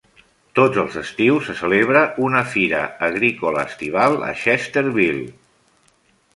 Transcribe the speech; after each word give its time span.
Tots 0.59 0.79
els 0.83 0.95
estius 1.01 1.49
se 1.49 1.55
celebra 1.59 2.01
una 2.29 2.41
fira 2.55 2.81
agrícola 3.11 3.69
estival 3.73 4.19
a 4.33 4.33
Chesterville. 4.43 5.31